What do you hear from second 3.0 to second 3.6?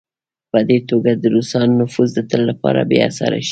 اثره شي.